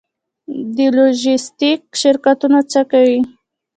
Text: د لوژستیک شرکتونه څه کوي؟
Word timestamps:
د 0.75 0.77
لوژستیک 0.95 1.81
شرکتونه 2.01 2.59
څه 2.71 2.81
کوي؟ 2.91 3.19